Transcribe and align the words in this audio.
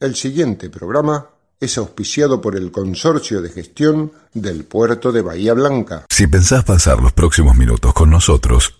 El 0.00 0.14
siguiente 0.14 0.70
programa 0.70 1.26
es 1.58 1.76
auspiciado 1.76 2.40
por 2.40 2.54
el 2.54 2.70
Consorcio 2.70 3.42
de 3.42 3.50
Gestión 3.50 4.12
del 4.32 4.64
Puerto 4.64 5.10
de 5.10 5.22
Bahía 5.22 5.54
Blanca. 5.54 6.06
Si 6.08 6.28
pensás 6.28 6.62
pasar 6.62 7.00
los 7.00 7.12
próximos 7.12 7.56
minutos 7.56 7.92
con 7.94 8.08
nosotros, 8.08 8.76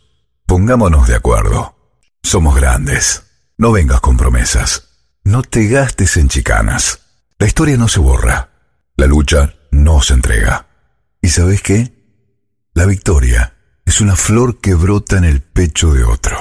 pongámonos 0.47 1.09
de 1.09 1.17
acuerdo. 1.17 1.75
Somos 2.23 2.55
grandes. 2.55 3.25
No 3.57 3.73
vengas 3.73 4.01
con 4.01 4.17
promesas. 4.17 4.91
No 5.25 5.43
te 5.43 5.67
gastes 5.67 6.17
en 6.19 6.29
chicanas. 6.29 7.01
La 7.37 7.49
historia 7.49 7.77
no 7.77 7.89
se 7.89 7.99
borra. 7.99 8.51
La 8.97 9.07
lucha 9.09 9.55
no 9.73 10.01
se 10.03 10.15
entrega. 10.15 10.69
¿Y 11.21 11.31
sabes 11.31 11.63
qué? 11.63 11.93
La 12.75 12.87
victoria 12.87 13.55
es 13.85 14.01
una 14.01 14.15
flor 14.15 14.61
que 14.61 14.75
brota 14.75 15.19
en 15.19 15.25
el 15.25 15.41
pecho 15.41 15.93
de 15.93 16.05
otro. 16.05 16.39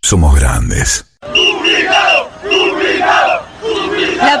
Somos 0.00 0.36
grandes. 0.36 1.04
La 4.24 4.40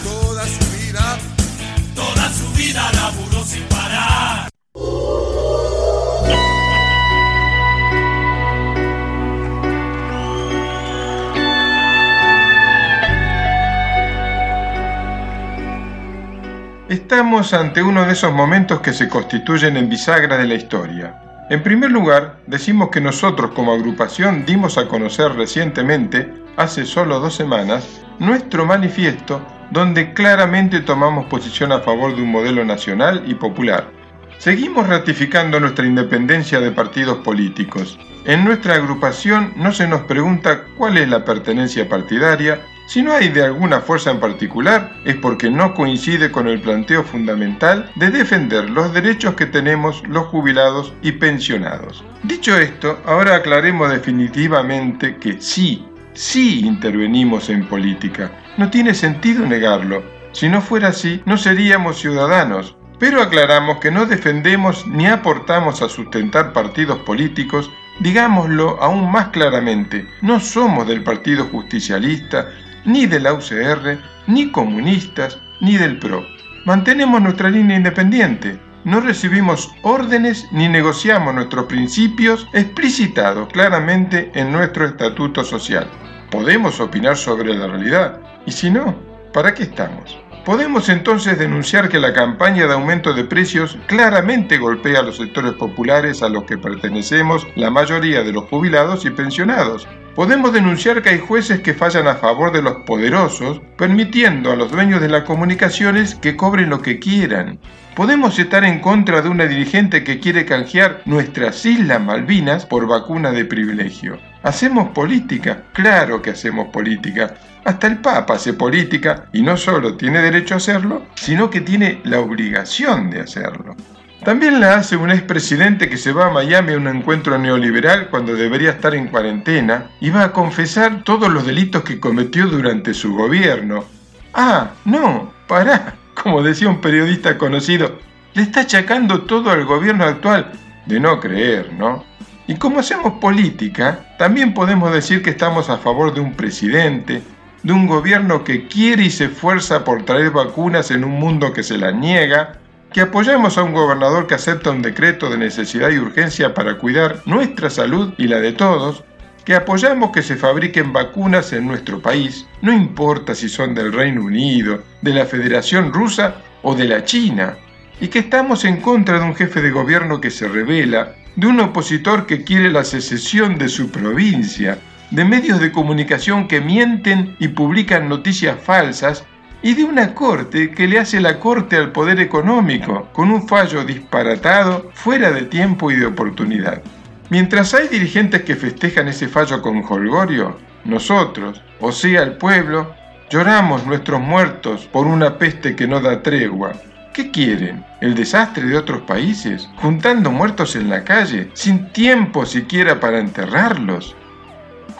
Estamos 17.11 17.53
ante 17.53 17.83
uno 17.83 18.05
de 18.05 18.13
esos 18.13 18.31
momentos 18.31 18.79
que 18.79 18.93
se 18.93 19.09
constituyen 19.09 19.75
en 19.75 19.89
bisagra 19.89 20.37
de 20.37 20.47
la 20.47 20.53
historia. 20.53 21.21
En 21.49 21.61
primer 21.61 21.91
lugar, 21.91 22.37
decimos 22.47 22.87
que 22.89 23.01
nosotros 23.01 23.51
como 23.53 23.73
agrupación 23.73 24.45
dimos 24.45 24.77
a 24.77 24.87
conocer 24.87 25.33
recientemente, 25.33 26.33
hace 26.55 26.85
solo 26.85 27.19
dos 27.19 27.35
semanas, 27.35 28.01
nuestro 28.19 28.65
manifiesto 28.65 29.45
donde 29.71 30.13
claramente 30.13 30.79
tomamos 30.79 31.25
posición 31.25 31.73
a 31.73 31.81
favor 31.81 32.15
de 32.15 32.21
un 32.21 32.31
modelo 32.31 32.63
nacional 32.63 33.23
y 33.27 33.35
popular. 33.35 33.89
Seguimos 34.37 34.87
ratificando 34.87 35.59
nuestra 35.59 35.85
independencia 35.85 36.61
de 36.61 36.71
partidos 36.71 37.17
políticos. 37.25 37.99
En 38.23 38.45
nuestra 38.45 38.75
agrupación 38.75 39.51
no 39.57 39.73
se 39.73 39.85
nos 39.85 40.03
pregunta 40.03 40.63
cuál 40.77 40.97
es 40.97 41.09
la 41.09 41.25
pertenencia 41.25 41.89
partidaria, 41.89 42.61
si 42.87 43.01
no 43.01 43.13
hay 43.13 43.29
de 43.29 43.43
alguna 43.43 43.79
fuerza 43.81 44.11
en 44.11 44.19
particular, 44.19 44.95
es 45.05 45.15
porque 45.15 45.49
no 45.49 45.73
coincide 45.73 46.31
con 46.31 46.47
el 46.47 46.59
planteo 46.59 47.03
fundamental 47.03 47.89
de 47.95 48.11
defender 48.11 48.69
los 48.69 48.93
derechos 48.93 49.35
que 49.35 49.45
tenemos 49.45 50.03
los 50.07 50.25
jubilados 50.27 50.93
y 51.01 51.13
pensionados. 51.13 52.03
Dicho 52.23 52.57
esto, 52.57 52.99
ahora 53.05 53.35
aclaremos 53.35 53.89
definitivamente 53.89 55.17
que 55.17 55.39
sí, 55.41 55.85
sí 56.13 56.65
intervenimos 56.65 57.49
en 57.49 57.65
política. 57.67 58.31
No 58.57 58.69
tiene 58.69 58.93
sentido 58.93 59.45
negarlo. 59.45 60.03
Si 60.33 60.49
no 60.49 60.61
fuera 60.61 60.89
así, 60.89 61.21
no 61.25 61.37
seríamos 61.37 61.97
ciudadanos. 61.99 62.75
Pero 62.99 63.21
aclaramos 63.21 63.79
que 63.79 63.89
no 63.89 64.05
defendemos 64.05 64.85
ni 64.85 65.07
aportamos 65.07 65.81
a 65.81 65.89
sustentar 65.89 66.53
partidos 66.53 66.99
políticos 66.99 67.71
Digámoslo 68.01 68.81
aún 68.81 69.11
más 69.11 69.27
claramente, 69.27 70.07
no 70.21 70.39
somos 70.39 70.87
del 70.87 71.03
Partido 71.03 71.45
Justicialista, 71.45 72.49
ni 72.85 73.05
de 73.05 73.19
la 73.19 73.33
UCR, 73.33 73.99
ni 74.27 74.51
comunistas, 74.51 75.39
ni 75.59 75.77
del 75.77 75.99
PRO. 75.99 76.25
Mantenemos 76.65 77.21
nuestra 77.21 77.49
línea 77.49 77.77
independiente. 77.77 78.59
No 78.83 78.99
recibimos 78.99 79.71
órdenes 79.83 80.47
ni 80.51 80.67
negociamos 80.67 81.33
nuestros 81.33 81.65
principios 81.65 82.47
explicitados 82.53 83.47
claramente 83.51 84.31
en 84.33 84.51
nuestro 84.51 84.85
estatuto 84.85 85.43
social. 85.43 85.87
Podemos 86.31 86.79
opinar 86.79 87.17
sobre 87.17 87.53
la 87.53 87.67
realidad, 87.67 88.19
y 88.45 88.51
si 88.51 88.71
no, 88.71 88.95
¿para 89.33 89.53
qué 89.53 89.63
estamos? 89.63 90.17
Podemos 90.45 90.89
entonces 90.89 91.37
denunciar 91.37 91.87
que 91.87 91.99
la 91.99 92.13
campaña 92.13 92.65
de 92.65 92.73
aumento 92.73 93.13
de 93.13 93.23
precios 93.23 93.77
claramente 93.85 94.57
golpea 94.57 95.01
a 95.01 95.03
los 95.03 95.17
sectores 95.17 95.53
populares 95.53 96.23
a 96.23 96.29
los 96.29 96.45
que 96.45 96.57
pertenecemos 96.57 97.45
la 97.55 97.69
mayoría 97.69 98.23
de 98.23 98.31
los 98.31 98.45
jubilados 98.45 99.05
y 99.05 99.11
pensionados. 99.11 99.87
Podemos 100.15 100.51
denunciar 100.51 101.03
que 101.03 101.09
hay 101.09 101.19
jueces 101.19 101.61
que 101.61 101.75
fallan 101.75 102.07
a 102.07 102.15
favor 102.15 102.51
de 102.51 102.63
los 102.63 102.77
poderosos, 102.87 103.61
permitiendo 103.77 104.51
a 104.51 104.55
los 104.55 104.71
dueños 104.71 104.99
de 104.99 105.09
las 105.09 105.25
comunicaciones 105.25 106.15
que 106.15 106.35
cobren 106.35 106.71
lo 106.71 106.81
que 106.81 106.97
quieran. 106.97 107.59
Podemos 107.95 108.39
estar 108.39 108.63
en 108.63 108.79
contra 108.79 109.21
de 109.21 109.29
una 109.29 109.45
dirigente 109.45 110.03
que 110.03 110.19
quiere 110.19 110.45
canjear 110.45 111.03
nuestras 111.05 111.63
Islas 111.67 112.01
Malvinas 112.01 112.65
por 112.65 112.87
vacuna 112.87 113.31
de 113.31 113.45
privilegio. 113.45 114.30
¿Hacemos 114.43 114.89
política? 114.89 115.65
Claro 115.71 116.21
que 116.21 116.31
hacemos 116.31 116.69
política. 116.69 117.35
Hasta 117.63 117.85
el 117.87 117.97
Papa 117.99 118.33
hace 118.33 118.53
política 118.53 119.25
y 119.31 119.43
no 119.43 119.55
solo 119.55 119.95
tiene 119.95 120.19
derecho 120.19 120.55
a 120.55 120.57
hacerlo, 120.57 121.05
sino 121.13 121.49
que 121.49 121.61
tiene 121.61 122.01
la 122.05 122.19
obligación 122.19 123.11
de 123.11 123.21
hacerlo. 123.21 123.75
También 124.23 124.59
la 124.59 124.75
hace 124.75 124.95
un 124.95 125.11
expresidente 125.11 125.89
que 125.89 125.97
se 125.97 126.11
va 126.11 126.27
a 126.27 126.31
Miami 126.31 126.73
a 126.73 126.77
un 126.77 126.87
encuentro 126.87 127.37
neoliberal 127.37 128.09
cuando 128.09 128.35
debería 128.35 128.71
estar 128.71 128.95
en 128.95 129.07
cuarentena 129.07 129.91
y 129.99 130.09
va 130.09 130.25
a 130.25 130.31
confesar 130.31 131.03
todos 131.03 131.31
los 131.31 131.45
delitos 131.45 131.83
que 131.83 131.99
cometió 131.99 132.47
durante 132.47 132.93
su 132.93 133.13
gobierno. 133.15 133.85
Ah, 134.33 134.71
no, 134.85 135.33
pará, 135.47 135.95
como 136.15 136.41
decía 136.41 136.69
un 136.69 136.81
periodista 136.81 137.37
conocido, 137.37 137.99
le 138.33 138.43
está 138.43 138.61
achacando 138.61 139.23
todo 139.23 139.51
al 139.51 139.65
gobierno 139.65 140.05
actual. 140.05 140.51
De 140.85 140.99
no 140.99 141.19
creer, 141.19 141.73
¿no? 141.73 142.03
Y 142.51 142.55
como 142.55 142.81
hacemos 142.81 143.13
política, 143.13 144.13
también 144.17 144.53
podemos 144.53 144.91
decir 144.91 145.23
que 145.23 145.29
estamos 145.29 145.69
a 145.69 145.77
favor 145.77 146.13
de 146.13 146.19
un 146.19 146.33
presidente, 146.33 147.21
de 147.63 147.71
un 147.71 147.87
gobierno 147.87 148.43
que 148.43 148.67
quiere 148.67 149.03
y 149.03 149.09
se 149.09 149.25
esfuerza 149.25 149.85
por 149.85 150.03
traer 150.03 150.31
vacunas 150.31 150.91
en 150.91 151.05
un 151.05 151.13
mundo 151.13 151.53
que 151.53 151.63
se 151.63 151.77
las 151.77 151.95
niega, 151.95 152.59
que 152.91 152.99
apoyamos 152.99 153.57
a 153.57 153.63
un 153.63 153.71
gobernador 153.71 154.27
que 154.27 154.35
acepta 154.35 154.71
un 154.71 154.81
decreto 154.81 155.29
de 155.29 155.37
necesidad 155.37 155.91
y 155.91 155.99
urgencia 155.99 156.53
para 156.53 156.77
cuidar 156.77 157.21
nuestra 157.25 157.69
salud 157.69 158.13
y 158.17 158.27
la 158.27 158.41
de 158.41 158.51
todos, 158.51 159.05
que 159.45 159.55
apoyamos 159.55 160.11
que 160.11 160.21
se 160.21 160.35
fabriquen 160.35 160.91
vacunas 160.91 161.53
en 161.53 161.65
nuestro 161.65 162.01
país, 162.01 162.45
no 162.61 162.73
importa 162.73 163.33
si 163.33 163.47
son 163.47 163.73
del 163.73 163.93
Reino 163.93 164.25
Unido, 164.25 164.83
de 165.01 165.13
la 165.13 165.25
Federación 165.25 165.93
Rusa 165.93 166.35
o 166.63 166.75
de 166.75 166.83
la 166.83 167.05
China, 167.05 167.55
y 168.01 168.09
que 168.09 168.19
estamos 168.19 168.65
en 168.65 168.81
contra 168.81 169.19
de 169.19 169.23
un 169.23 169.35
jefe 169.35 169.61
de 169.61 169.71
gobierno 169.71 170.19
que 170.19 170.31
se 170.31 170.49
revela, 170.49 171.15
de 171.35 171.47
un 171.47 171.59
opositor 171.59 172.25
que 172.25 172.43
quiere 172.43 172.71
la 172.71 172.83
secesión 172.83 173.57
de 173.57 173.69
su 173.69 173.89
provincia, 173.89 174.77
de 175.11 175.25
medios 175.25 175.59
de 175.59 175.71
comunicación 175.71 176.47
que 176.47 176.61
mienten 176.61 177.35
y 177.39 177.49
publican 177.49 178.09
noticias 178.09 178.57
falsas 178.61 179.25
y 179.61 179.75
de 179.75 179.83
una 179.83 180.13
corte 180.13 180.71
que 180.71 180.87
le 180.87 180.99
hace 180.99 181.21
la 181.21 181.39
corte 181.39 181.77
al 181.77 181.91
poder 181.91 182.19
económico, 182.19 183.09
con 183.13 183.29
un 183.29 183.47
fallo 183.47 183.83
disparatado, 183.83 184.89
fuera 184.93 185.31
de 185.31 185.43
tiempo 185.43 185.91
y 185.91 185.95
de 185.95 186.07
oportunidad. 186.07 186.81
Mientras 187.29 187.73
hay 187.73 187.87
dirigentes 187.87 188.41
que 188.41 188.55
festejan 188.55 189.07
ese 189.07 189.27
fallo 189.27 189.61
con 189.61 189.83
holgorio, 189.87 190.57
nosotros, 190.83 191.61
o 191.79 191.91
sea 191.91 192.23
el 192.23 192.33
pueblo, 192.33 192.93
lloramos 193.29 193.85
nuestros 193.85 194.19
muertos 194.19 194.87
por 194.91 195.07
una 195.07 195.37
peste 195.37 195.75
que 195.75 195.87
no 195.87 196.01
da 196.01 196.21
tregua. 196.21 196.73
¿Qué 197.13 197.31
quieren? 197.31 197.85
¿El 197.99 198.15
desastre 198.15 198.65
de 198.65 198.77
otros 198.77 199.01
países? 199.01 199.69
¿Juntando 199.77 200.31
muertos 200.31 200.75
en 200.75 200.89
la 200.89 201.03
calle, 201.03 201.49
sin 201.53 201.91
tiempo 201.91 202.45
siquiera 202.45 202.99
para 202.99 203.19
enterrarlos? 203.19 204.15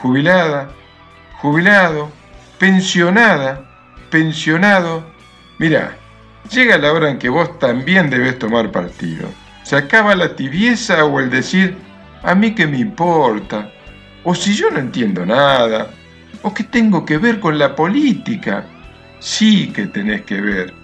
jubilada, 0.01 0.71
jubilado, 1.41 2.11
pensionada, 2.57 3.63
pensionado. 4.09 5.05
Mira, 5.59 5.95
llega 6.49 6.77
la 6.77 6.91
hora 6.91 7.09
en 7.09 7.19
que 7.19 7.29
vos 7.29 7.59
también 7.59 8.09
debes 8.09 8.39
tomar 8.39 8.71
partido. 8.71 9.29
Se 9.63 9.75
acaba 9.75 10.15
la 10.15 10.35
tibieza 10.35 11.05
o 11.05 11.19
el 11.19 11.29
decir, 11.29 11.77
a 12.23 12.33
mí 12.33 12.55
que 12.55 12.65
me 12.65 12.79
importa, 12.79 13.71
o 14.23 14.33
si 14.33 14.55
yo 14.55 14.71
no 14.71 14.79
entiendo 14.79 15.25
nada, 15.25 15.91
o 16.41 16.53
que 16.53 16.63
tengo 16.63 17.05
que 17.05 17.17
ver 17.17 17.39
con 17.39 17.59
la 17.59 17.75
política. 17.75 18.65
Sí 19.19 19.71
que 19.71 19.85
tenés 19.85 20.23
que 20.23 20.41
ver. 20.41 20.80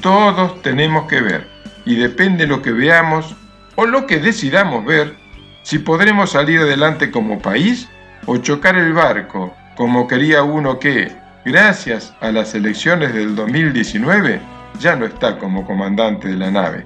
Todos 0.00 0.62
tenemos 0.62 1.08
que 1.08 1.20
ver. 1.20 1.48
Y 1.84 1.96
depende 1.96 2.46
lo 2.46 2.62
que 2.62 2.72
veamos 2.72 3.34
o 3.76 3.86
lo 3.86 4.06
que 4.06 4.18
decidamos 4.18 4.84
ver, 4.84 5.16
si 5.62 5.78
podremos 5.78 6.30
salir 6.30 6.60
adelante 6.60 7.10
como 7.10 7.40
país 7.40 7.88
o 8.26 8.36
chocar 8.38 8.76
el 8.76 8.92
barco, 8.92 9.54
como 9.76 10.06
quería 10.06 10.42
uno 10.42 10.78
que, 10.78 11.10
gracias 11.44 12.14
a 12.20 12.30
las 12.30 12.54
elecciones 12.54 13.12
del 13.12 13.34
2019, 13.34 14.40
ya 14.78 14.96
no 14.96 15.06
está 15.06 15.38
como 15.38 15.66
comandante 15.66 16.28
de 16.28 16.36
la 16.36 16.50
nave. 16.50 16.84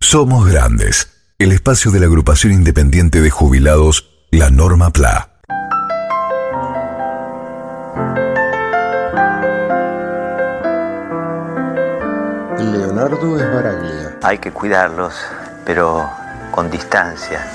Somos 0.00 0.50
Grandes, 0.50 1.17
el 1.40 1.52
espacio 1.52 1.92
de 1.92 2.00
la 2.00 2.06
agrupación 2.06 2.52
independiente 2.52 3.20
de 3.20 3.30
jubilados, 3.30 4.10
la 4.32 4.50
Norma 4.50 4.90
PLA. 4.90 5.30
Leonardo 12.58 13.38
Esbaraglia. 13.38 14.18
Hay 14.24 14.38
que 14.38 14.50
cuidarlos, 14.50 15.14
pero 15.64 16.10
con 16.50 16.72
distancia. 16.72 17.46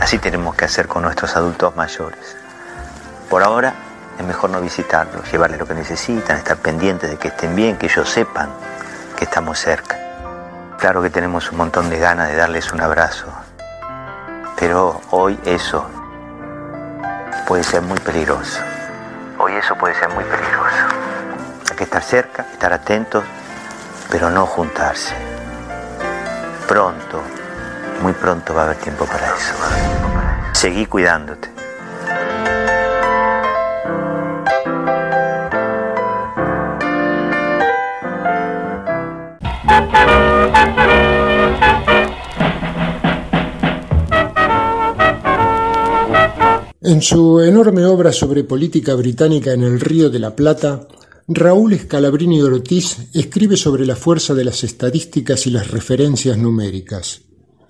Así 0.00 0.16
tenemos 0.18 0.56
que 0.56 0.64
hacer 0.64 0.88
con 0.88 1.02
nuestros 1.02 1.36
adultos 1.36 1.76
mayores. 1.76 2.38
Por 3.28 3.42
ahora 3.42 3.74
es 4.18 4.24
mejor 4.24 4.48
no 4.48 4.62
visitarlos, 4.62 5.30
llevarles 5.30 5.60
lo 5.60 5.66
que 5.66 5.74
necesitan, 5.74 6.38
estar 6.38 6.56
pendientes 6.56 7.10
de 7.10 7.18
que 7.18 7.28
estén 7.28 7.54
bien, 7.54 7.76
que 7.76 7.84
ellos 7.84 8.08
sepan 8.08 8.48
que 9.14 9.24
estamos 9.24 9.58
cerca. 9.58 9.97
Claro 10.78 11.02
que 11.02 11.10
tenemos 11.10 11.50
un 11.50 11.58
montón 11.58 11.90
de 11.90 11.98
ganas 11.98 12.28
de 12.28 12.36
darles 12.36 12.72
un 12.72 12.80
abrazo, 12.80 13.26
pero 14.56 15.00
hoy 15.10 15.36
eso 15.44 15.84
puede 17.48 17.64
ser 17.64 17.82
muy 17.82 17.98
peligroso. 17.98 18.60
Hoy 19.38 19.54
eso 19.54 19.74
puede 19.74 19.96
ser 19.96 20.08
muy 20.10 20.22
peligroso. 20.22 20.76
Hay 21.68 21.76
que 21.76 21.82
estar 21.82 22.00
cerca, 22.00 22.46
estar 22.52 22.72
atentos, 22.72 23.24
pero 24.08 24.30
no 24.30 24.46
juntarse. 24.46 25.16
Pronto, 26.68 27.22
muy 28.00 28.12
pronto 28.12 28.54
va 28.54 28.62
a 28.62 28.64
haber 28.66 28.76
tiempo 28.76 29.04
para 29.04 29.34
eso. 29.34 29.54
Seguí 30.52 30.86
cuidándote. 30.86 31.57
En 46.88 47.02
su 47.02 47.40
enorme 47.40 47.84
obra 47.84 48.14
sobre 48.14 48.44
política 48.44 48.94
británica 48.94 49.52
en 49.52 49.62
el 49.62 49.78
Río 49.78 50.08
de 50.08 50.18
la 50.18 50.34
Plata, 50.34 50.88
Raúl 51.28 51.78
Scalabrini 51.78 52.40
Ortiz 52.40 53.10
escribe 53.12 53.58
sobre 53.58 53.84
la 53.84 53.94
fuerza 53.94 54.32
de 54.32 54.42
las 54.42 54.64
estadísticas 54.64 55.46
y 55.46 55.50
las 55.50 55.70
referencias 55.70 56.38
numéricas. 56.38 57.20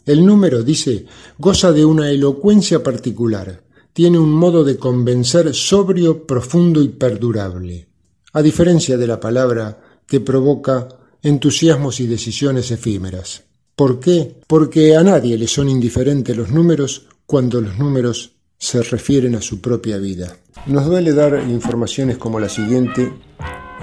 El 0.07 0.25
número, 0.25 0.63
dice, 0.63 1.07
goza 1.37 1.73
de 1.73 1.85
una 1.85 2.13
elocuencia 2.13 2.81
particular, 2.85 3.65
tiene 3.93 4.21
un 4.21 4.31
modo 4.31 4.63
de 4.63 4.77
convencer 4.77 5.53
sobrio, 5.53 6.25
profundo 6.25 6.81
y 6.81 6.91
perdurable, 6.91 7.89
a 8.35 8.41
diferencia 8.41 8.97
de 8.97 9.09
la 9.09 9.19
palabra 9.19 9.81
que 10.07 10.21
provoca 10.21 10.87
entusiasmos 11.25 11.99
y 11.99 12.07
decisiones 12.07 12.71
efímeras. 12.71 13.43
¿Por 13.75 13.99
qué? 13.99 14.37
Porque 14.47 14.95
a 14.95 15.03
nadie 15.03 15.37
le 15.37 15.49
son 15.49 15.69
indiferentes 15.69 16.37
los 16.37 16.53
números 16.53 17.09
cuando 17.27 17.61
los 17.61 17.77
números 17.79 18.38
se 18.59 18.83
refieren 18.83 19.37
a 19.37 19.41
su 19.41 19.61
propia 19.61 19.99
vida. 19.99 20.37
Nos 20.67 20.85
duele 20.85 21.13
dar 21.13 21.41
informaciones 21.49 22.19
como 22.19 22.41
la 22.41 22.49
siguiente, 22.49 23.13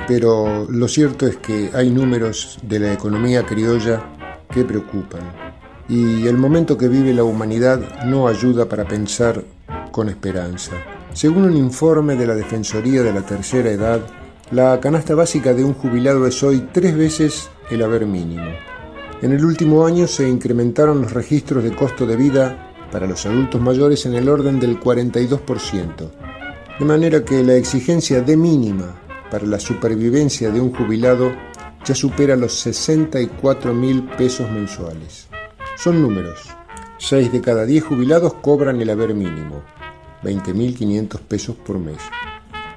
pero 0.07 0.67
lo 0.69 0.87
cierto 0.87 1.25
es 1.25 1.37
que 1.37 1.69
hay 1.73 1.89
números 1.89 2.59
de 2.61 2.79
la 2.79 2.93
economía 2.93 3.45
criolla 3.45 4.03
que 4.53 4.65
preocupan. 4.65 5.21
Y 5.87 6.27
el 6.27 6.37
momento 6.37 6.77
que 6.77 6.89
vive 6.89 7.13
la 7.13 7.23
humanidad 7.23 8.03
no 8.05 8.27
ayuda 8.27 8.67
para 8.67 8.87
pensar 8.87 9.43
con 9.91 10.09
esperanza. 10.09 10.73
Según 11.13 11.45
un 11.45 11.55
informe 11.55 12.15
de 12.15 12.27
la 12.27 12.35
Defensoría 12.35 13.01
de 13.01 13.13
la 13.13 13.21
Tercera 13.21 13.71
Edad, 13.71 14.01
la 14.51 14.79
canasta 14.81 15.15
básica 15.15 15.53
de 15.53 15.63
un 15.63 15.73
jubilado 15.73 16.27
es 16.27 16.43
hoy 16.43 16.67
tres 16.73 16.97
veces 16.97 17.49
el 17.71 17.81
haber 17.81 18.05
mínimo. 18.05 18.45
En 19.21 19.31
el 19.31 19.45
último 19.45 19.85
año 19.85 20.05
se 20.07 20.27
incrementaron 20.27 21.01
los 21.01 21.13
registros 21.13 21.63
de 21.63 21.73
costo 21.73 22.05
de 22.05 22.17
vida 22.17 22.74
para 22.95 23.07
los 23.07 23.25
adultos 23.25 23.59
mayores 23.59 24.05
en 24.05 24.15
el 24.15 24.29
orden 24.29 24.57
del 24.57 24.79
42%, 24.79 26.11
de 26.79 26.85
manera 26.85 27.25
que 27.25 27.43
la 27.43 27.55
exigencia 27.55 28.21
de 28.21 28.37
mínima 28.37 28.95
para 29.29 29.45
la 29.45 29.59
supervivencia 29.59 30.49
de 30.49 30.61
un 30.61 30.73
jubilado 30.73 31.33
ya 31.83 31.93
supera 31.93 32.37
los 32.37 32.53
64 32.53 33.73
mil 33.73 34.05
pesos 34.11 34.49
mensuales. 34.49 35.27
Son 35.75 36.01
números. 36.01 36.47
6 36.97 37.33
de 37.33 37.41
cada 37.41 37.65
10 37.65 37.83
jubilados 37.83 38.35
cobran 38.35 38.79
el 38.79 38.89
haber 38.89 39.13
mínimo, 39.13 39.61
20.500 40.23 41.19
pesos 41.19 41.57
por 41.57 41.77
mes. 41.77 41.99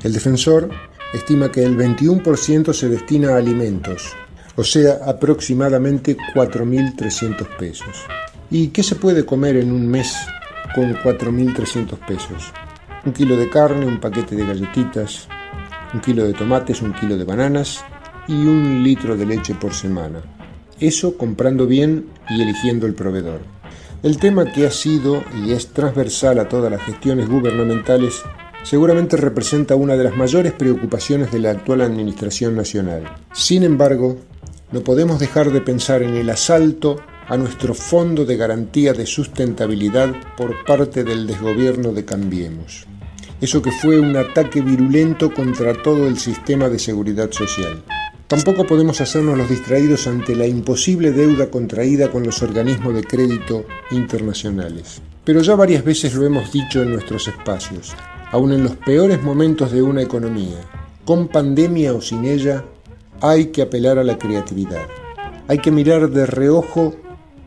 El 0.03 0.13
defensor 0.13 0.69
estima 1.15 1.53
que 1.53 1.63
el 1.63 1.79
21% 1.79 2.73
se 2.73 2.89
destina 2.89 3.35
a 3.35 3.37
alimentos, 3.37 4.17
o 4.57 4.65
sea, 4.65 4.99
aproximadamente 5.07 6.17
4.300 6.35 7.57
pesos. 7.57 8.05
¿Y 8.51 8.69
qué 8.69 8.83
se 8.83 8.95
puede 8.95 9.27
comer 9.27 9.57
en 9.57 9.71
un 9.71 9.87
mes 9.87 10.17
con 10.75 10.95
4.300 10.95 11.99
pesos? 12.07 12.51
Un 13.05 13.13
kilo 13.13 13.37
de 13.37 13.51
carne, 13.51 13.85
un 13.85 14.01
paquete 14.01 14.37
de 14.37 14.47
galletitas, 14.47 15.29
un 15.93 16.01
kilo 16.01 16.25
de 16.25 16.33
tomates, 16.33 16.81
un 16.81 16.95
kilo 16.95 17.19
de 17.19 17.25
bananas 17.25 17.85
y 18.27 18.33
un 18.33 18.83
litro 18.83 19.19
de 19.19 19.27
leche 19.27 19.55
por 19.55 19.75
semana. 19.75 20.23
Eso 20.81 21.19
comprando 21.19 21.67
bien 21.67 22.07
y 22.31 22.41
eligiendo 22.41 22.87
el 22.87 22.95
proveedor. 22.95 23.41
El 24.03 24.17
tema 24.17 24.51
que 24.51 24.67
ha 24.67 24.71
sido 24.71 25.23
y 25.45 25.53
es 25.53 25.69
transversal 25.75 26.39
a 26.39 26.49
todas 26.49 26.71
las 26.71 26.83
gestiones 26.83 27.29
gubernamentales 27.29 28.23
seguramente 28.63 29.19
representa 29.19 29.77
una 29.77 29.95
de 29.95 30.05
las 30.05 30.17
mayores 30.17 30.55
preocupaciones 30.55 31.31
de 31.33 31.41
la 31.41 31.51
actual 31.51 31.83
Administración 31.83 32.57
Nacional. 32.57 33.03
Sin 33.35 33.63
embargo, 33.63 34.17
no 34.73 34.81
podemos 34.81 35.19
dejar 35.19 35.53
de 35.53 35.61
pensar 35.61 36.03
en 36.03 36.15
el 36.15 36.31
asalto 36.31 36.97
a 37.29 37.37
nuestro 37.37 37.75
fondo 37.75 38.25
de 38.25 38.37
garantía 38.37 38.93
de 38.93 39.07
sustentabilidad 39.07 40.15
por 40.37 40.65
parte 40.65 41.05
del 41.05 41.27
desgobierno 41.27 41.93
de 41.93 42.05
Cambiemos. 42.05 42.87
Eso 43.41 43.61
que 43.63 43.71
fue 43.71 44.01
un 44.01 44.17
ataque 44.17 44.63
virulento 44.63 45.33
contra 45.33 45.75
todo 45.83 46.09
el 46.09 46.19
sistema 46.19 46.69
de 46.69 46.79
seguridad 46.79 47.31
social. 47.31 47.85
Tampoco 48.27 48.67
podemos 48.67 49.01
hacernos 49.01 49.39
los 49.39 49.49
distraídos 49.49 50.07
ante 50.07 50.35
la 50.35 50.47
imposible 50.47 51.13
deuda 51.13 51.51
contraída 51.51 52.11
con 52.11 52.25
los 52.25 52.43
organismos 52.43 52.95
de 52.95 53.05
crédito 53.05 53.65
internacionales. 53.91 55.01
Pero 55.25 55.43
ya 55.43 55.55
varias 55.55 55.85
veces 55.85 56.15
lo 56.15 56.27
hemos 56.27 56.53
dicho 56.53 56.83
en 56.83 56.91
nuestros 56.91 57.29
espacios, 57.29 57.95
aun 58.33 58.53
en 58.53 58.65
los 58.65 58.77
peores 58.77 59.23
momentos 59.23 59.71
de 59.71 59.83
una 59.83 60.03
economía, 60.03 60.59
con 61.05 61.29
pandemia 61.29 61.95
o 61.95 62.01
sin 62.01 62.25
ella, 62.25 62.65
hay 63.21 63.47
que 63.47 63.63
apelar 63.63 63.99
a 63.99 64.05
la 64.05 64.19
creatividad. 64.19 64.87
Hay 65.47 65.59
que 65.59 65.71
mirar 65.71 66.11
de 66.11 66.27
reojo 66.27 66.97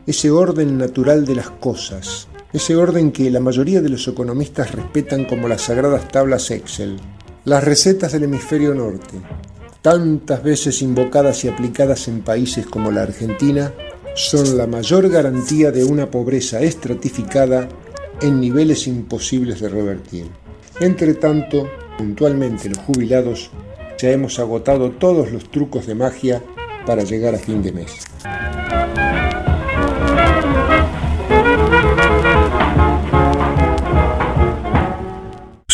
ese 0.07 0.31
orden 0.31 0.77
natural 0.77 1.25
de 1.25 1.35
las 1.35 1.49
cosas, 1.49 2.27
ese 2.53 2.75
orden 2.75 3.11
que 3.11 3.29
la 3.29 3.39
mayoría 3.39 3.81
de 3.81 3.89
los 3.89 4.07
economistas 4.07 4.71
respetan 4.71 5.25
como 5.25 5.47
las 5.47 5.61
sagradas 5.61 6.07
tablas 6.07 6.51
Excel, 6.51 6.97
las 7.45 7.63
recetas 7.63 8.11
del 8.11 8.23
hemisferio 8.23 8.73
norte, 8.73 9.17
tantas 9.81 10.43
veces 10.43 10.81
invocadas 10.81 11.43
y 11.45 11.49
aplicadas 11.49 12.07
en 12.07 12.21
países 12.21 12.65
como 12.65 12.91
la 12.91 13.03
Argentina, 13.03 13.71
son 14.15 14.57
la 14.57 14.67
mayor 14.67 15.09
garantía 15.09 15.71
de 15.71 15.85
una 15.85 16.11
pobreza 16.11 16.61
estratificada 16.61 17.69
en 18.21 18.39
niveles 18.39 18.87
imposibles 18.87 19.61
de 19.61 19.69
revertir. 19.69 20.27
Entre 20.79 21.13
tanto, 21.13 21.67
puntualmente 21.97 22.69
los 22.69 22.79
jubilados 22.79 23.51
ya 23.97 24.11
hemos 24.11 24.39
agotado 24.39 24.91
todos 24.91 25.31
los 25.31 25.49
trucos 25.49 25.87
de 25.87 25.95
magia 25.95 26.41
para 26.85 27.03
llegar 27.03 27.35
a 27.35 27.39
fin 27.39 27.61
de 27.61 27.71
mes. 27.71 27.99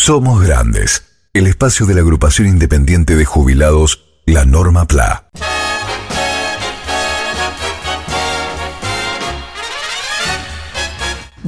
Somos 0.08 0.42
Grandes, 0.42 1.02
el 1.34 1.46
espacio 1.46 1.84
de 1.84 1.92
la 1.92 2.00
agrupación 2.00 2.48
independiente 2.48 3.14
de 3.14 3.26
jubilados, 3.26 4.06
la 4.24 4.46
Norma 4.46 4.86
PLA. 4.88 5.28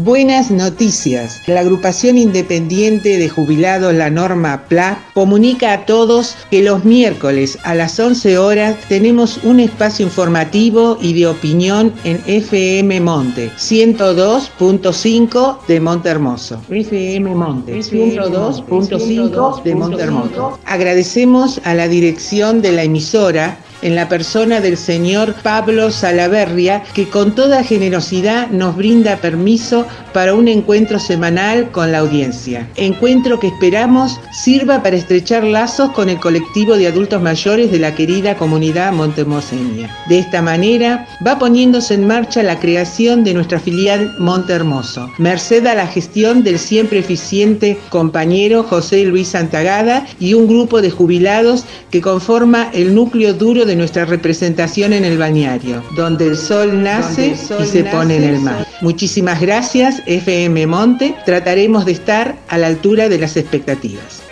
Buenas 0.02 0.50
noticias. 0.50 1.42
La 1.46 1.60
agrupación 1.60 2.16
independiente 2.16 3.18
de 3.18 3.28
jubilados 3.28 3.92
La 3.92 4.08
Norma 4.08 4.64
PLA 4.66 4.98
comunica 5.12 5.74
a 5.74 5.84
todos 5.84 6.36
que 6.50 6.62
los 6.62 6.86
miércoles 6.86 7.58
a 7.64 7.74
las 7.74 8.00
11 8.00 8.38
horas 8.38 8.76
tenemos 8.88 9.44
un 9.44 9.60
espacio 9.60 10.06
informativo 10.06 10.96
y 11.02 11.12
de 11.12 11.26
opinión 11.26 11.92
en 12.04 12.22
FM 12.26 12.98
Monte 13.02 13.50
102.5 13.58 15.66
de 15.66 15.80
Monte 15.80 16.08
Hermoso. 16.08 16.62
FM 16.70 17.34
Monte 17.34 17.80
102.5 17.80 19.62
de 19.62 19.74
Monte 19.74 20.02
Hermoso. 20.02 20.58
Agradecemos 20.64 21.60
a 21.64 21.74
la 21.74 21.88
dirección 21.88 22.62
de 22.62 22.72
la 22.72 22.84
emisora 22.84 23.58
en 23.82 23.94
la 23.94 24.08
persona 24.08 24.60
del 24.60 24.76
señor 24.76 25.34
Pablo 25.42 25.90
Salaverria, 25.90 26.82
que 26.94 27.08
con 27.08 27.34
toda 27.34 27.64
generosidad 27.64 28.48
nos 28.50 28.76
brinda 28.76 29.16
permiso 29.16 29.86
para 30.12 30.34
un 30.34 30.48
encuentro 30.48 30.98
semanal 30.98 31.70
con 31.70 31.92
la 31.92 31.98
audiencia. 31.98 32.68
Encuentro 32.76 33.38
que 33.38 33.48
esperamos 33.48 34.20
sirva 34.32 34.82
para 34.82 34.96
estrechar 34.96 35.44
lazos 35.44 35.90
con 35.92 36.08
el 36.08 36.18
colectivo 36.18 36.76
de 36.76 36.88
adultos 36.88 37.22
mayores 37.22 37.70
de 37.70 37.78
la 37.78 37.94
querida 37.94 38.36
comunidad 38.36 38.92
montemoseña. 38.92 39.90
De 40.08 40.18
esta 40.18 40.42
manera 40.42 41.06
va 41.26 41.38
poniéndose 41.38 41.94
en 41.94 42.06
marcha 42.06 42.42
la 42.42 42.58
creación 42.58 43.24
de 43.24 43.34
nuestra 43.34 43.60
filial 43.60 44.14
Monte 44.18 44.52
Hermoso, 44.52 45.10
merced 45.18 45.66
a 45.66 45.74
la 45.74 45.86
gestión 45.86 46.42
del 46.42 46.58
siempre 46.58 46.98
eficiente 46.98 47.78
compañero 47.88 48.62
José 48.62 49.04
Luis 49.04 49.28
Santagada 49.28 50.06
y 50.18 50.34
un 50.34 50.46
grupo 50.46 50.82
de 50.82 50.90
jubilados 50.90 51.64
que 51.90 52.00
conforma 52.00 52.70
el 52.72 52.94
núcleo 52.94 53.34
duro 53.34 53.64
de 53.64 53.69
nuestra 53.76 54.04
representación 54.04 54.92
en 54.92 55.04
el 55.04 55.18
balneario, 55.18 55.82
donde 55.96 56.26
el 56.26 56.36
sol 56.36 56.82
nace 56.82 57.34
y 57.60 57.66
se 57.66 57.84
pone 57.84 58.16
en 58.16 58.24
el 58.24 58.40
mar. 58.40 58.66
Muchísimas 58.80 59.40
gracias, 59.40 60.02
FM 60.06 60.66
Monte. 60.66 61.14
Trataremos 61.26 61.84
de 61.84 61.92
estar 61.92 62.36
a 62.48 62.58
la 62.58 62.66
altura 62.66 63.08
de 63.08 63.18
las 63.18 63.36
expectativas. 63.36 64.22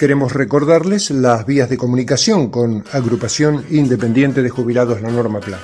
Queremos 0.00 0.32
recordarles 0.32 1.10
las 1.10 1.44
vías 1.44 1.68
de 1.68 1.76
comunicación 1.76 2.48
con 2.48 2.84
Agrupación 2.90 3.66
Independiente 3.68 4.40
de 4.42 4.48
Jubilados 4.48 5.02
La 5.02 5.10
Norma 5.10 5.40
PLA, 5.40 5.58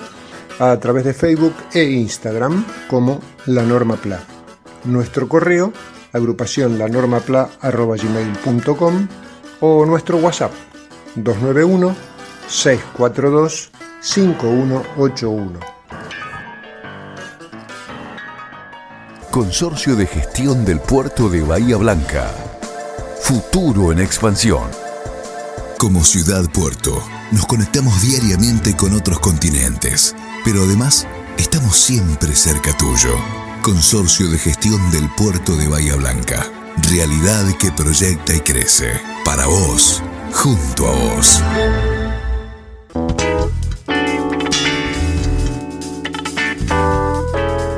a 0.59 0.79
través 0.79 1.05
de 1.05 1.15
Facebook 1.15 1.55
e 1.73 1.85
Instagram 1.85 2.67
como 2.87 3.19
La 3.47 3.63
Norma 3.63 3.97
PLA. 3.97 4.36
Nuestro 4.87 5.29
correo, 5.29 5.73
agrupación 6.13 6.79
lanormapla.gmail.com 6.79 9.09
o 9.61 9.87
nuestro 9.87 10.19
WhatsApp 10.19 10.53
291 11.17 11.97
642 12.49 13.71
5181. 14.01 15.61
Consorcio 19.31 19.97
de 19.97 20.07
Gestión 20.07 20.65
del 20.65 20.81
Puerto 20.81 21.29
de 21.29 21.43
Bahía 21.43 21.77
Blanca. 21.77 22.31
Futuro 23.21 23.93
en 23.93 23.99
expansión. 23.99 24.71
Como 25.79 26.05
ciudad 26.05 26.49
puerto, 26.51 27.03
nos 27.33 27.45
conectamos 27.45 28.01
diariamente 28.01 28.75
con 28.75 28.95
otros 28.95 29.21
continentes, 29.21 30.15
pero 30.45 30.63
además 30.63 31.07
estamos 31.37 31.77
siempre 31.77 32.35
cerca 32.35 32.75
tuyo. 32.79 33.46
Consorcio 33.67 34.29
de 34.29 34.39
Gestión 34.39 34.93
del 34.93 35.11
Puerto 35.17 35.57
de 35.57 35.67
Bahía 35.67 35.97
Blanca. 35.97 36.47
Realidad 36.89 37.53
que 37.59 37.73
proyecta 37.73 38.33
y 38.33 38.39
crece. 38.39 38.93
Para 39.25 39.49
vos, 39.49 40.05
junto 40.33 40.87
a 40.87 40.93
vos. 40.93 41.43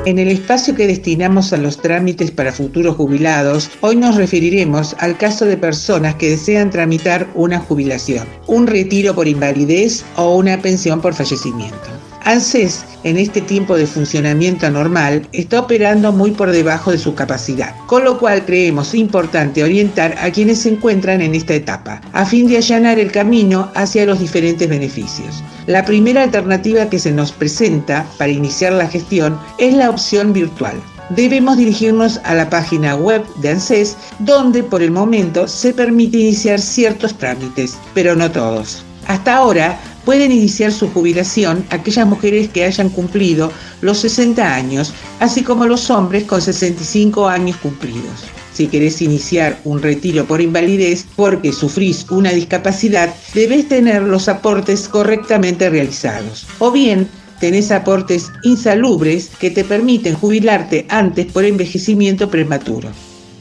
En 0.05 0.19
el 0.19 0.27
espacio 0.27 0.75
que 0.75 0.85
destinamos 0.85 1.53
a 1.53 1.57
los 1.57 1.81
trámites 1.81 2.29
para 2.29 2.53
futuros 2.53 2.95
jubilados, 2.95 3.71
hoy 3.81 3.95
nos 3.95 4.15
referiremos 4.15 4.95
al 4.99 5.17
caso 5.17 5.45
de 5.45 5.57
personas 5.57 6.13
que 6.13 6.29
desean 6.29 6.69
tramitar 6.69 7.27
una 7.33 7.57
jubilación, 7.57 8.27
un 8.45 8.67
retiro 8.67 9.15
por 9.15 9.27
invalidez 9.27 10.05
o 10.17 10.35
una 10.35 10.61
pensión 10.61 11.01
por 11.01 11.15
fallecimiento. 11.15 11.98
ANSES, 12.25 12.85
en 13.03 13.17
este 13.17 13.41
tiempo 13.41 13.75
de 13.75 13.87
funcionamiento 13.87 14.65
anormal, 14.65 15.27
está 15.31 15.61
operando 15.61 16.11
muy 16.11 16.31
por 16.31 16.51
debajo 16.51 16.91
de 16.91 16.97
su 16.97 17.15
capacidad, 17.15 17.75
con 17.87 18.03
lo 18.03 18.19
cual 18.19 18.45
creemos 18.45 18.93
importante 18.93 19.63
orientar 19.63 20.15
a 20.19 20.31
quienes 20.31 20.59
se 20.59 20.69
encuentran 20.69 21.21
en 21.21 21.35
esta 21.35 21.53
etapa, 21.53 22.01
a 22.13 22.25
fin 22.25 22.47
de 22.47 22.57
allanar 22.57 22.99
el 22.99 23.11
camino 23.11 23.71
hacia 23.75 24.05
los 24.05 24.19
diferentes 24.19 24.67
beneficios. 24.67 25.43
La 25.67 25.85
primera 25.85 26.23
alternativa 26.23 26.89
que 26.89 26.99
se 26.99 27.11
nos 27.11 27.31
presenta 27.31 28.05
para 28.17 28.31
iniciar 28.31 28.73
la 28.73 28.87
gestión 28.87 29.39
es 29.57 29.73
la 29.73 29.89
opción 29.89 30.33
virtual. 30.33 30.75
Debemos 31.09 31.57
dirigirnos 31.57 32.19
a 32.23 32.35
la 32.35 32.49
página 32.49 32.95
web 32.95 33.25
de 33.37 33.49
ANSES, 33.49 33.97
donde 34.19 34.61
por 34.61 34.83
el 34.83 34.91
momento 34.91 35.47
se 35.47 35.73
permite 35.73 36.17
iniciar 36.17 36.59
ciertos 36.59 37.17
trámites, 37.17 37.77
pero 37.95 38.15
no 38.15 38.29
todos. 38.29 38.83
Hasta 39.07 39.37
ahora, 39.37 39.79
pueden 40.09 40.31
iniciar 40.31 40.71
su 40.71 40.89
jubilación 40.89 41.63
aquellas 41.69 42.07
mujeres 42.07 42.49
que 42.49 42.65
hayan 42.65 42.89
cumplido 42.89 43.51
los 43.81 43.99
60 43.99 44.55
años, 44.55 44.91
así 45.19 45.43
como 45.43 45.67
los 45.67 45.91
hombres 45.91 46.23
con 46.23 46.41
65 46.41 47.27
años 47.27 47.57
cumplidos. 47.57 48.25
Si 48.51 48.65
querés 48.65 49.03
iniciar 49.03 49.59
un 49.65 49.83
retiro 49.83 50.25
por 50.25 50.41
invalidez 50.41 51.05
porque 51.15 51.53
sufrís 51.53 52.07
una 52.09 52.31
discapacidad, 52.31 53.13
debes 53.35 53.67
tener 53.67 54.01
los 54.01 54.27
aportes 54.29 54.89
correctamente 54.89 55.69
realizados. 55.69 56.47
O 56.57 56.71
bien, 56.71 57.07
tenés 57.39 57.69
aportes 57.69 58.31
insalubres 58.41 59.29
que 59.39 59.51
te 59.51 59.63
permiten 59.63 60.15
jubilarte 60.15 60.87
antes 60.89 61.27
por 61.27 61.45
envejecimiento 61.45 62.31
prematuro 62.31 62.89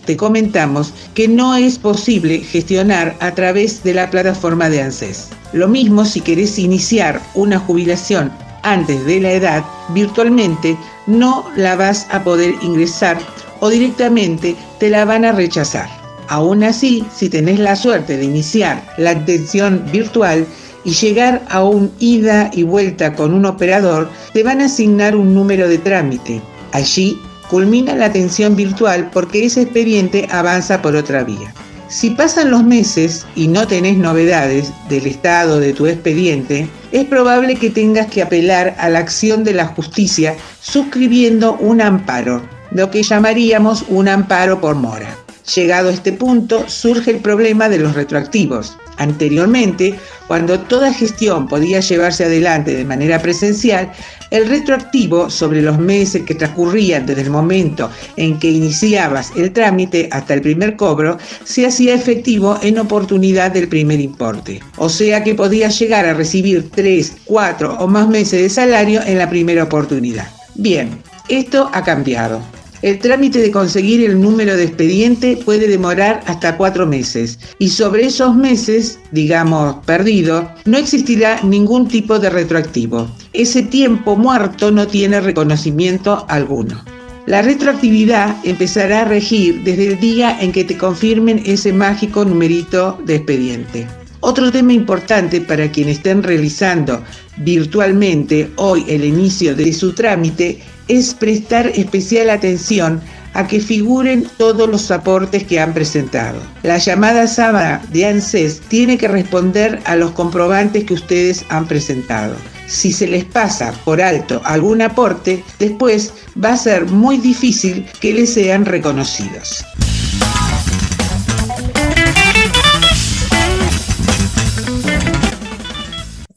te 0.08 0.16
comentamos 0.16 0.94
que 1.12 1.28
no 1.28 1.54
es 1.54 1.78
posible 1.78 2.38
gestionar 2.38 3.14
a 3.20 3.34
través 3.34 3.84
de 3.84 3.92
la 3.92 4.08
plataforma 4.08 4.70
de 4.70 4.80
ANSES. 4.80 5.28
Lo 5.52 5.68
mismo 5.68 6.06
si 6.06 6.22
querés 6.22 6.58
iniciar 6.58 7.20
una 7.34 7.58
jubilación 7.58 8.32
antes 8.62 9.04
de 9.04 9.20
la 9.20 9.32
edad, 9.32 9.64
virtualmente 9.90 10.78
no 11.06 11.44
la 11.56 11.76
vas 11.76 12.06
a 12.10 12.24
poder 12.24 12.54
ingresar 12.62 13.18
o 13.60 13.68
directamente 13.68 14.56
te 14.80 14.88
la 14.88 15.04
van 15.04 15.26
a 15.26 15.32
rechazar. 15.32 15.90
Aún 16.28 16.64
así, 16.64 17.04
si 17.14 17.28
tenés 17.28 17.58
la 17.58 17.76
suerte 17.76 18.16
de 18.16 18.24
iniciar 18.24 18.82
la 18.96 19.10
atención 19.10 19.84
virtual 19.92 20.46
y 20.84 20.92
llegar 20.92 21.44
a 21.50 21.64
un 21.64 21.92
ida 21.98 22.50
y 22.54 22.62
vuelta 22.62 23.14
con 23.14 23.34
un 23.34 23.44
operador, 23.44 24.08
te 24.32 24.42
van 24.42 24.62
a 24.62 24.66
asignar 24.66 25.14
un 25.14 25.34
número 25.34 25.68
de 25.68 25.76
trámite. 25.76 26.40
Allí 26.72 27.20
culmina 27.48 27.94
la 27.94 28.06
atención 28.06 28.56
virtual 28.56 29.10
porque 29.12 29.44
ese 29.44 29.62
expediente 29.62 30.28
avanza 30.30 30.82
por 30.82 30.96
otra 30.96 31.24
vía. 31.24 31.52
Si 31.88 32.10
pasan 32.10 32.50
los 32.50 32.64
meses 32.64 33.26
y 33.34 33.48
no 33.48 33.66
tenés 33.66 33.96
novedades 33.96 34.72
del 34.90 35.06
estado 35.06 35.58
de 35.58 35.72
tu 35.72 35.86
expediente, 35.86 36.68
es 36.92 37.06
probable 37.06 37.56
que 37.56 37.70
tengas 37.70 38.08
que 38.08 38.20
apelar 38.20 38.76
a 38.78 38.90
la 38.90 38.98
acción 38.98 39.42
de 39.42 39.54
la 39.54 39.66
justicia 39.66 40.36
suscribiendo 40.60 41.54
un 41.54 41.80
amparo, 41.80 42.42
lo 42.72 42.90
que 42.90 43.02
llamaríamos 43.02 43.86
un 43.88 44.08
amparo 44.08 44.60
por 44.60 44.74
mora. 44.74 45.16
Llegado 45.54 45.88
a 45.88 45.92
este 45.92 46.12
punto, 46.12 46.68
surge 46.68 47.10
el 47.10 47.18
problema 47.18 47.68
de 47.68 47.78
los 47.78 47.94
retroactivos. 47.94 48.76
Anteriormente, 48.98 49.94
cuando 50.26 50.60
toda 50.60 50.92
gestión 50.92 51.48
podía 51.48 51.80
llevarse 51.80 52.24
adelante 52.24 52.74
de 52.74 52.84
manera 52.84 53.20
presencial, 53.20 53.90
el 54.30 54.46
retroactivo 54.46 55.30
sobre 55.30 55.62
los 55.62 55.78
meses 55.78 56.24
que 56.24 56.34
transcurrían 56.34 57.06
desde 57.06 57.22
el 57.22 57.30
momento 57.30 57.90
en 58.16 58.38
que 58.38 58.50
iniciabas 58.50 59.32
el 59.36 59.52
trámite 59.52 60.08
hasta 60.12 60.34
el 60.34 60.42
primer 60.42 60.76
cobro 60.76 61.16
se 61.44 61.64
hacía 61.64 61.94
efectivo 61.94 62.58
en 62.60 62.78
oportunidad 62.78 63.52
del 63.52 63.68
primer 63.68 64.00
importe. 64.00 64.60
O 64.76 64.88
sea 64.88 65.24
que 65.24 65.34
podías 65.34 65.78
llegar 65.78 66.04
a 66.04 66.14
recibir 66.14 66.70
3, 66.70 67.18
4 67.24 67.76
o 67.78 67.86
más 67.86 68.08
meses 68.08 68.42
de 68.42 68.50
salario 68.50 69.00
en 69.02 69.16
la 69.16 69.30
primera 69.30 69.64
oportunidad. 69.64 70.28
Bien, 70.56 71.00
esto 71.28 71.70
ha 71.72 71.82
cambiado. 71.84 72.42
El 72.80 73.00
trámite 73.00 73.40
de 73.40 73.50
conseguir 73.50 74.04
el 74.04 74.20
número 74.20 74.56
de 74.56 74.62
expediente 74.62 75.36
puede 75.44 75.66
demorar 75.66 76.22
hasta 76.26 76.56
cuatro 76.56 76.86
meses 76.86 77.40
y 77.58 77.70
sobre 77.70 78.06
esos 78.06 78.36
meses, 78.36 79.00
digamos, 79.10 79.84
perdido, 79.84 80.48
no 80.64 80.78
existirá 80.78 81.40
ningún 81.42 81.88
tipo 81.88 82.20
de 82.20 82.30
retroactivo. 82.30 83.08
Ese 83.32 83.62
tiempo 83.62 84.14
muerto 84.14 84.70
no 84.70 84.86
tiene 84.86 85.20
reconocimiento 85.20 86.24
alguno. 86.28 86.80
La 87.26 87.42
retroactividad 87.42 88.36
empezará 88.44 89.02
a 89.02 89.04
regir 89.06 89.64
desde 89.64 89.88
el 89.88 90.00
día 90.00 90.38
en 90.40 90.52
que 90.52 90.64
te 90.64 90.78
confirmen 90.78 91.42
ese 91.44 91.72
mágico 91.72 92.24
numerito 92.24 92.96
de 93.04 93.16
expediente. 93.16 93.88
Otro 94.20 94.50
tema 94.52 94.72
importante 94.72 95.40
para 95.40 95.70
quienes 95.70 95.98
estén 95.98 96.22
realizando 96.22 97.02
virtualmente 97.38 98.50
hoy 98.56 98.84
el 98.88 99.04
inicio 99.04 99.54
de 99.54 99.72
su 99.72 99.92
trámite 99.92 100.60
es 100.88 101.14
prestar 101.14 101.66
especial 101.68 102.30
atención 102.30 103.00
a 103.34 103.46
que 103.46 103.60
figuren 103.60 104.26
todos 104.36 104.68
los 104.68 104.90
aportes 104.90 105.44
que 105.44 105.60
han 105.60 105.74
presentado. 105.74 106.40
La 106.62 106.78
llamada 106.78 107.26
sábana 107.26 107.82
de 107.92 108.06
ANSES 108.06 108.60
tiene 108.68 108.98
que 108.98 109.06
responder 109.06 109.80
a 109.84 109.96
los 109.96 110.12
comprobantes 110.12 110.84
que 110.84 110.94
ustedes 110.94 111.44
han 111.48 111.68
presentado. 111.68 112.34
Si 112.66 112.92
se 112.92 113.06
les 113.06 113.24
pasa 113.24 113.72
por 113.84 114.02
alto 114.02 114.40
algún 114.44 114.82
aporte, 114.82 115.44
después 115.58 116.12
va 116.42 116.54
a 116.54 116.56
ser 116.56 116.86
muy 116.86 117.18
difícil 117.18 117.86
que 118.00 118.12
les 118.12 118.34
sean 118.34 118.64
reconocidos. 118.64 119.64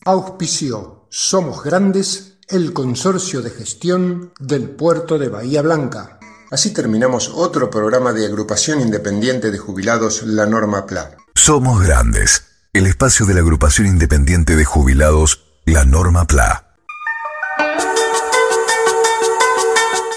Auspicio 0.06 1.06
Somos 1.10 1.64
Grandes 1.64 2.31
el 2.52 2.74
Consorcio 2.74 3.42
de 3.42 3.50
Gestión 3.50 4.34
del 4.40 4.70
Puerto 4.70 5.18
de 5.18 5.30
Bahía 5.30 5.62
Blanca. 5.62 6.20
Así 6.52 6.74
terminamos 6.74 7.32
otro 7.34 7.70
programa 7.70 8.12
de 8.12 8.26
agrupación 8.26 8.82
independiente 8.82 9.52
de 9.52 9.58
jubilados 9.58 10.24
La 10.24 10.46
Norma 10.46 10.86
PLA. 10.86 11.16
Somos 11.34 11.82
Grandes, 11.82 12.44
el 12.74 12.88
espacio 12.88 13.26
de 13.26 13.36
la 13.36 13.40
agrupación 13.40 13.88
independiente 13.88 14.58
de 14.58 14.66
jubilados 14.66 15.46
La 15.66 15.86
Norma 15.86 16.28
PLA. 16.28 16.71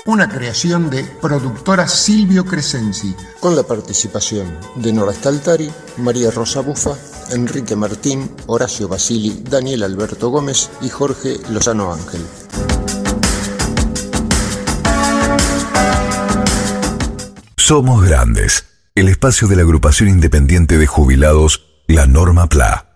Una 0.06 0.28
creación 0.28 0.90
de 0.90 1.02
productora 1.02 1.88
Silvio 1.88 2.44
Crescenzi, 2.44 3.16
con 3.40 3.56
la 3.56 3.62
participación 3.62 4.58
de 4.74 4.92
Nora 4.92 5.14
Staltari, 5.14 5.70
María 5.96 6.30
Rosa 6.30 6.60
Bufa, 6.60 6.90
Enrique 7.30 7.74
Martín, 7.74 8.30
Horacio 8.44 8.86
Basili, 8.86 9.42
Daniel 9.48 9.82
Alberto 9.82 10.28
Gómez 10.28 10.68
y 10.82 10.90
Jorge 10.90 11.38
Lozano 11.48 11.94
Ángel. 11.94 12.20
Somos 17.56 18.04
Grandes, 18.04 18.66
el 18.94 19.08
espacio 19.08 19.48
de 19.48 19.56
la 19.56 19.62
agrupación 19.62 20.10
independiente 20.10 20.76
de 20.76 20.86
jubilados 20.86 21.64
La 21.88 22.06
Norma 22.06 22.46
PLA. 22.50 22.88